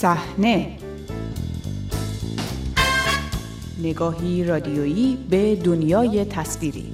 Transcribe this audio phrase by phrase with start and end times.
[0.00, 0.76] صحنه.
[3.82, 6.92] نگاهی رادیویی به دنیای تصویری.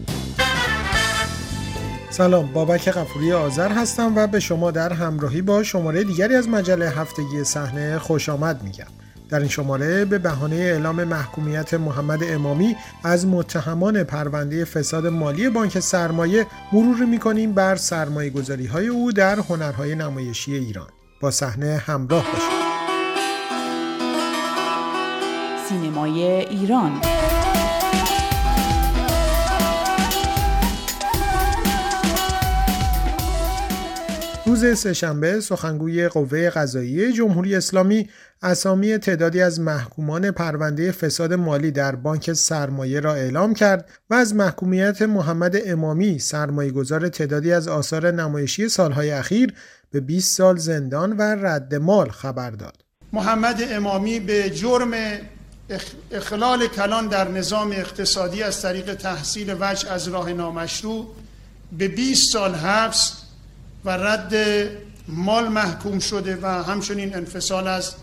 [2.10, 6.90] سلام بابک قفوری آذر هستم و به شما در همراهی با شماره دیگری از مجله
[6.90, 8.86] هفتگی صحنه خوش آمد میگم.
[9.28, 15.80] در این شماره به بهانه اعلام محکومیت محمد امامی از متهمان پرونده فساد مالی بانک
[15.80, 20.88] سرمایه مرور می‌کنیم بر سرمایه گذاری های او در هنرهای نمایشی ایران.
[21.20, 22.65] با صحنه همراه باشید.
[25.68, 27.00] سینمای ایران
[34.46, 38.08] روز سهشنبه سخنگوی قوه قضایی جمهوری اسلامی
[38.42, 44.34] اسامی تعدادی از محکومان پرونده فساد مالی در بانک سرمایه را اعلام کرد و از
[44.34, 46.20] محکومیت محمد امامی
[46.74, 49.54] گذار تعدادی از آثار نمایشی سالهای اخیر
[49.90, 52.84] به 20 سال زندان و رد مال خبر داد.
[53.12, 54.90] محمد امامی به جرم
[56.10, 61.06] اخلال کلان در نظام اقتصادی از طریق تحصیل وجه از راه نامشروع
[61.78, 63.12] به 20 سال حبس
[63.84, 64.34] و رد
[65.08, 67.94] مال محکوم شده و همچنین انفصال از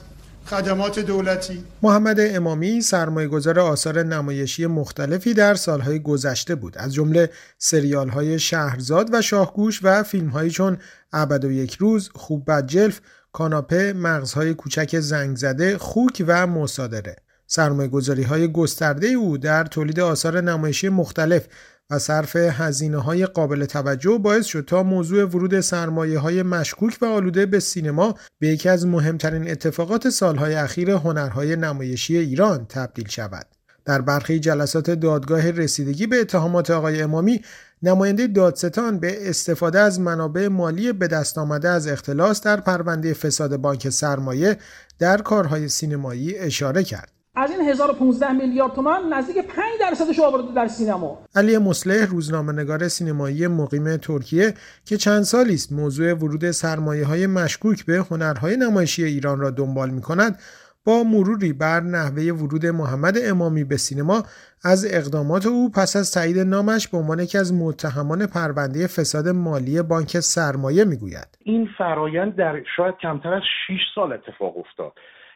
[0.46, 1.64] خدمات دولتی.
[1.82, 6.78] محمد امامی سرمایه‌گذار آثار نمایشی مختلفی در سالهای گذشته بود.
[6.78, 10.78] از جمله سریال های شهرزاد و شاهگوش و فیلم هایی چون
[11.14, 17.16] ابد و یک روز خوب بد جلف کاناپه مغزهای کوچک زنگ زده خوک و مصادره.
[17.56, 21.48] سرمایه های گسترده او در تولید آثار نمایشی مختلف
[21.90, 27.06] و صرف هزینه های قابل توجه باعث شد تا موضوع ورود سرمایه های مشکوک و
[27.06, 33.46] آلوده به سینما به یکی از مهمترین اتفاقات سالهای اخیر هنرهای نمایشی ایران تبدیل شود.
[33.86, 37.42] در برخی جلسات دادگاه رسیدگی به اتهامات آقای امامی
[37.84, 43.58] نماینده دادستان به استفاده از منابع مالی به دست آمده از اختلاس در پرونده فساد
[43.58, 44.58] بانک سرمایه
[45.00, 47.13] در کارهای سینمایی اشاره کرد.
[47.36, 51.26] از این 1015 میلیارد تومان نزدیک 5 درصدش آورده در سینما.
[51.36, 54.54] علی مصلح روزنامه‌نگار سینمایی مقیم ترکیه
[54.86, 59.90] که چند سالی است موضوع ورود سرمایه های مشکوک به هنرهای نمایشی ایران را دنبال
[59.90, 60.40] می کند
[60.86, 64.24] با مروری بر نحوه ورود محمد امامی به سینما
[64.64, 69.82] از اقدامات او پس از تایید نامش به عنوان یکی از متهمان پرونده فساد مالی
[69.82, 71.28] بانک سرمایه می‌گوید.
[71.40, 74.92] این فرایند در شاید کمتر از 6 سال اتفاق افتاد.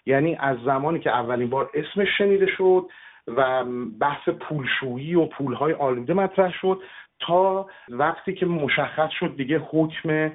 [0.08, 2.86] یعنی از زمانی که اولین بار اسمش شنیده شد
[3.28, 3.66] و
[4.00, 6.82] بحث پولشویی و پولهای آلوده مطرح شد
[7.20, 10.32] تا وقتی که مشخص شد دیگه حکم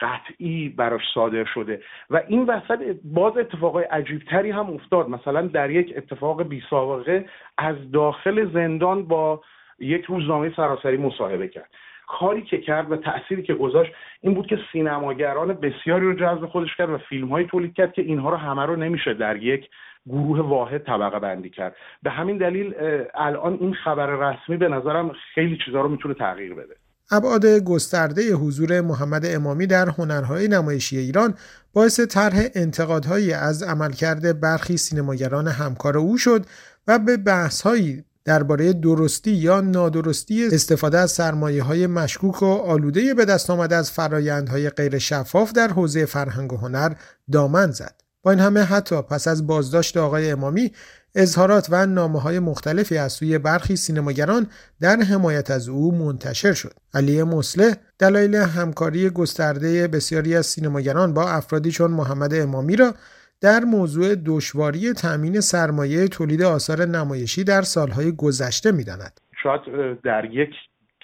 [0.00, 1.82] قطعی براش صادر شده.
[2.10, 5.08] و این وسط باز اتفاقای عجیبتری هم افتاد.
[5.08, 7.24] مثلا در یک اتفاق بی سابقه
[7.58, 9.40] از داخل زندان با
[9.78, 11.70] یک روزنامه سراسری مصاحبه کرد.
[12.08, 16.76] کاری که کرد و تأثیری که گذاشت این بود که سینماگران بسیاری رو جذب خودش
[16.78, 19.68] کرد و فیلم هایی تولید کرد که اینها رو همه رو نمیشه در یک
[20.06, 21.76] گروه واحد طبقه بندی کرد.
[22.02, 22.74] به همین دلیل
[23.14, 26.74] الان این خبر رسمی به نظرم خیلی چیزها رو می‌تونه تغییر بده.
[27.10, 31.34] ابعاد گسترده حضور محمد امامی در هنرهای نمایشی ایران
[31.74, 36.42] باعث طرح انتقادهایی از عملکرد برخی سینماگران همکار او شد
[36.88, 43.24] و به بحثهایی درباره درستی یا نادرستی استفاده از سرمایه های مشکوک و آلوده به
[43.24, 46.92] دست آمده از فرایندهای غیر شفاف در حوزه فرهنگ و هنر
[47.32, 47.94] دامن زد.
[48.22, 50.72] با این همه حتی پس از بازداشت آقای امامی
[51.14, 54.46] اظهارات و نامه های مختلفی از سوی برخی سینماگران
[54.80, 56.74] در حمایت از او منتشر شد.
[56.94, 62.94] علی مسلح دلایل همکاری گسترده بسیاری از سینماگران با افرادی چون محمد امامی را
[63.42, 69.20] در موضوع دشواری تأمین سرمایه تولید آثار نمایشی در سالهای گذشته می‌داند.
[69.42, 69.60] شاید
[70.00, 70.54] در یک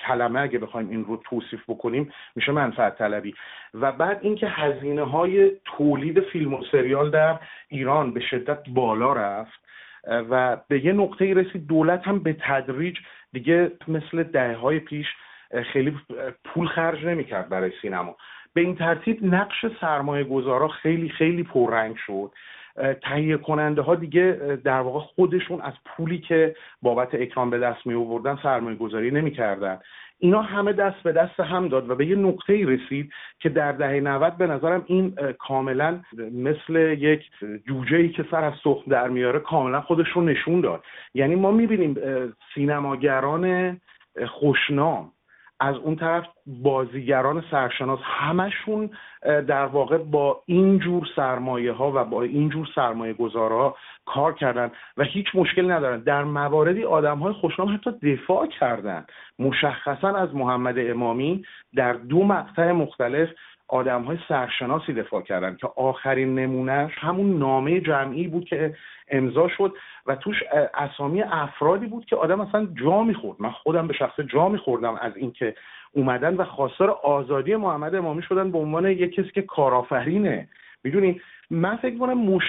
[0.06, 3.34] کلمه اگه بخوایم این رو توصیف بکنیم میشه منفعت طلبی
[3.74, 9.60] و بعد اینکه هزینه های تولید فیلم و سریال در ایران به شدت بالا رفت
[10.30, 12.96] و به یه نقطه رسید دولت هم به تدریج
[13.32, 15.06] دیگه مثل دهه های پیش
[15.72, 15.98] خیلی
[16.44, 18.16] پول خرج نمی‌کرد برای سینما
[18.54, 22.32] به این ترتیب نقش سرمایه گذارا خیلی خیلی پررنگ شد
[23.02, 27.94] تهیه کننده ها دیگه در واقع خودشون از پولی که بابت اکرام به دست می
[27.94, 29.78] آوردن سرمایه گذاری نمی کردن.
[30.18, 34.00] اینا همه دست به دست هم داد و به یه نقطه رسید که در دهه
[34.00, 36.00] 90 به نظرم این کاملا
[36.32, 37.30] مثل یک
[37.66, 40.84] جوجه ای که سر از سخت در میاره کاملا خودش رو نشون داد
[41.14, 41.96] یعنی ما می‌بینیم
[42.54, 43.76] سینماگران
[44.26, 45.10] خوشنام
[45.64, 48.90] از اون طرف بازیگران سرشناس همشون
[49.22, 53.76] در واقع با اینجور سرمایه ها و با اینجور سرمایه گذارها
[54.06, 56.00] کار کردن و هیچ مشکلی ندارن.
[56.00, 59.06] در مواردی آدم های خوشنام حتی دفاع کردن.
[59.38, 61.44] مشخصا از محمد امامی
[61.74, 63.28] در دو مقطع مختلف
[63.68, 68.74] آدم های سرشناسی دفاع کردن که آخرین نمونهش همون نامه جمعی بود که
[69.08, 69.74] امضا شد
[70.06, 70.36] و توش
[70.74, 73.36] اسامی افرادی بود که آدم اصلا جا می‌خورد.
[73.40, 75.54] من خودم به شخص جا میخوردم از اینکه
[75.92, 80.48] اومدن و خواستار آزادی محمد امامی شدن به عنوان یک کسی که کارآفرینه.
[80.84, 81.20] می‌دونی؟
[81.50, 82.42] من فکر کنم مش...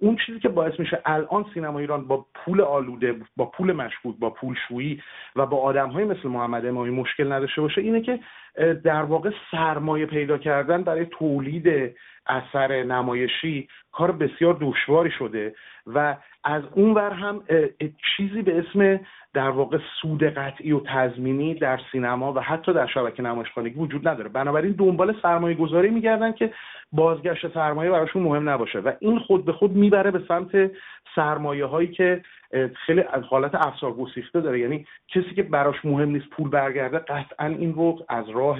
[0.00, 4.30] اون چیزی که باعث میشه الان سینما ایران با پول آلوده با پول مشکوک با
[4.30, 5.02] پول شویی
[5.36, 8.20] و با آدم های مثل محمد امامی مشکل نداشته باشه اینه که
[8.84, 11.96] در واقع سرمایه پیدا کردن برای تولید
[12.26, 15.54] اثر نمایشی کار بسیار دشواری شده
[15.86, 17.42] و از اون ور هم
[18.16, 19.00] چیزی به اسم
[19.34, 24.28] در واقع سود قطعی و تضمینی در سینما و حتی در شبکه نمایشخانگی وجود نداره.
[24.28, 26.52] بنابراین دنبال سرمایه گذاری میگردن که
[26.92, 28.78] بازگشت سرمایه براشون مهم نباشه.
[28.78, 30.70] و این خود به خود می‌بره به سمت
[31.14, 32.22] سرمایه هایی که
[32.86, 34.60] خیلی از حالت افسار گسیخته داره.
[34.60, 38.58] یعنی کسی که براش مهم نیست پول برگرده قطعا این رو از راه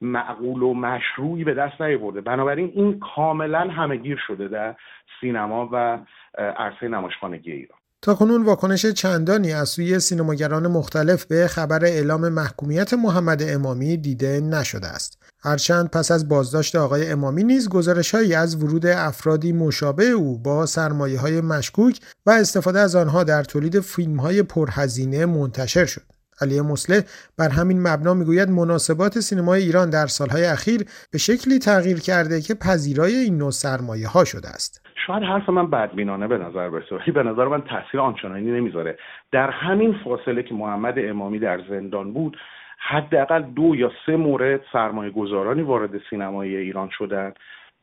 [0.00, 2.20] معقول و مشروعی به دست نیاورده.
[2.20, 4.74] بنابراین این کاملا همهگیر شده در
[5.20, 5.98] سینما و
[6.38, 7.78] عرصه نمایشخانگی ایران.
[8.02, 14.40] تا کنون واکنش چندانی از سوی سینماگران مختلف به خبر اعلام محکومیت محمد امامی دیده
[14.40, 15.21] نشده است.
[15.44, 21.20] هرچند پس از بازداشت آقای امامی نیز گزارشهایی از ورود افرادی مشابه او با سرمایه
[21.20, 26.02] های مشکوک و استفاده از آنها در تولید فیلم های پرهزینه منتشر شد.
[26.40, 27.04] علی مسله
[27.38, 30.80] بر همین مبنا می‌گوید مناسبات سینمای ایران در سالهای اخیر
[31.12, 34.82] به شکلی تغییر کرده که پذیرای این نوع سرمایه ها شده است.
[35.06, 38.98] شاید حرف من بدبینانه به نظر برسه ولی به نظر من تاثیر آنچنانی نمی‌ذاره
[39.32, 42.36] در همین فاصله که محمد امامی در زندان بود
[42.84, 47.34] حداقل دو یا سه مورد سرمایه گذارانی وارد سینمای ایران شدن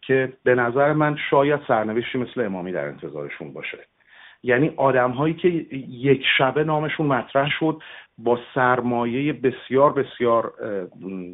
[0.01, 3.77] که به نظر من شاید سرنوشتی مثل امامی در انتظارشون باشه.
[4.43, 5.47] یعنی آدم هایی که
[5.89, 7.81] یک شبه نامشون مطرح شد
[8.17, 10.53] با سرمایه بسیار بسیار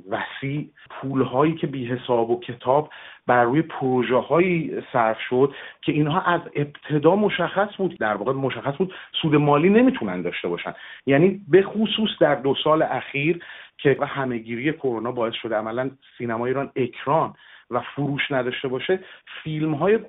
[0.10, 2.90] وسیع پول هایی که بی حساب و کتاب
[3.28, 8.78] بر روی پروژه هایی صرف شد که اینها از ابتدا مشخص بود در واقع مشخص
[8.78, 10.74] بود سود مالی نمی‌تونن داشته باشن.
[11.06, 13.44] یعنی به خصوص در دو سال اخیر
[13.78, 17.34] که همهگیری کرونا باعث شده عملا سینما ایران اکران
[17.72, 19.00] و فروش نداشته باشه
[19.44, 20.00] فیلم های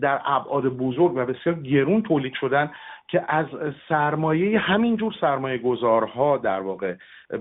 [0.00, 2.70] در ابعاد بزرگ و بسیار گرون تولید شدن
[3.08, 3.46] که از
[3.88, 6.94] سرمایه همینجور سرمایه گذارها در واقع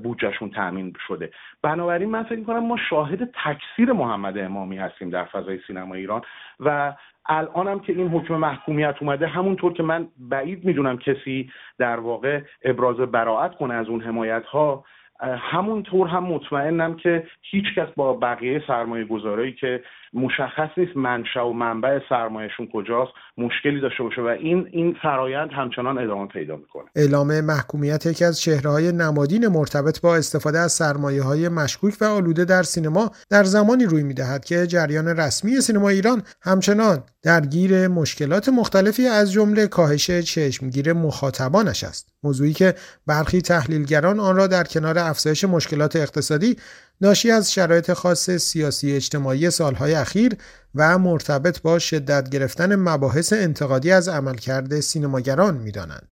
[0.04, 1.32] بودجهشون تأمین شده.
[1.62, 6.22] بنابراین من فکر کنم ما شاهد تکثیر محمد امامی هستیم در فضای سینما ایران
[6.60, 6.94] و
[7.26, 12.42] الان هم که این حکم محکومیت اومده همونطور که من بعید می‌دونم کسی در واقع
[12.64, 14.84] ابراز براعت کنه از اون حمایت ها
[15.22, 19.82] همونطور هم مطمئنم که هیچ کس با بقیه سرمایه گذارایی که
[20.14, 25.98] مشخص نیست منشأ و منبع سرمایهشون کجاست مشکلی داشته باشه و این این فرایند همچنان
[25.98, 26.86] ادامه پیدا می‌کنه.
[26.96, 32.06] اعلام محکومیت یکی از چهره های نمادین مرتبط با استفاده از سرمایه های مشکوک و
[32.06, 38.50] آلوده در سینما در زمانی روی می‌دهد که جریان رسمی سینما ایران همچنان درگیر مشکلات
[38.50, 42.16] مختلفی از جمله کاهش چشمگیر مخاطبانش است.
[42.24, 42.74] موضوعی که
[43.08, 46.58] برخی تحلیلگران آن را در کنار افزایش مشکلات اقتصادی
[47.02, 50.34] ناشی از شرایط خاص سیاسی اجتماعی سالهای اخیر
[50.76, 56.08] و مرتبط با شدت گرفتن مباحث انتقادی از عملکرد سینماگران می‌دانند.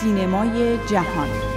[0.00, 1.49] سینمای جهان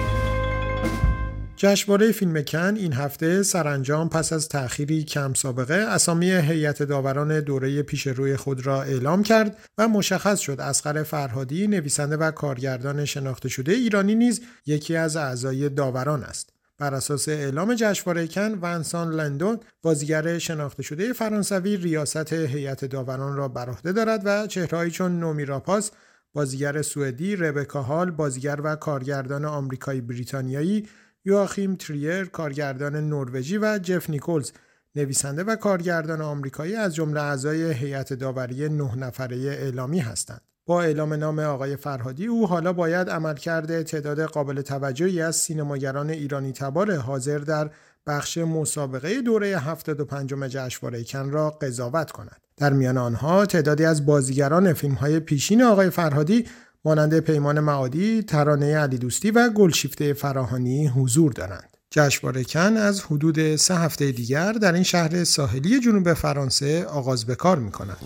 [1.63, 7.83] جشنواره فیلم کن این هفته سرانجام پس از تأخیری کم سابقه اسامی هیئت داوران دوره
[7.83, 13.49] پیش روی خود را اعلام کرد و مشخص شد اسقر فرهادی نویسنده و کارگردان شناخته
[13.49, 16.49] شده ایرانی نیز یکی از اعضای داوران است.
[16.79, 23.47] بر اساس اعلام جشنواره کن ونسان لندون بازیگر شناخته شده فرانسوی ریاست هیئت داوران را
[23.47, 25.91] بر عهده دارد و چهرهایی چون نومی راپاس
[26.33, 30.87] بازیگر سوئدی ربکا هال بازیگر و کارگردان آمریکایی بریتانیایی
[31.25, 34.51] یواخیم تریر کارگردان نروژی و جف نیکولز
[34.95, 40.41] نویسنده و کارگردان آمریکایی از جمله اعضای هیئت داوری نه نفره اعلامی هستند.
[40.65, 46.51] با اعلام نام آقای فرهادی او حالا باید عملکرد تعداد قابل توجهی از سینماگران ایرانی
[46.51, 47.69] تبار حاضر در
[48.07, 52.41] بخش مسابقه دوره 75 جشنواره کن را قضاوت کند.
[52.57, 56.45] در میان آنها تعدادی از بازیگران فیلم های پیشین آقای فرهادی
[56.85, 61.77] مانند پیمان معادی، ترانه علی دوستی و گلشیفته فراهانی حضور دارند.
[61.91, 67.35] جشنواره کن از حدود سه هفته دیگر در این شهر ساحلی جنوب فرانسه آغاز به
[67.35, 67.97] کار می کند.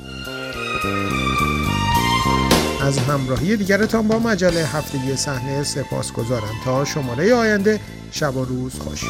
[2.81, 7.79] از همراهی دیگرتان با مجله هفتگی صحنه سپاس گذارم تا شماره آینده
[8.12, 9.03] شب و روز خوش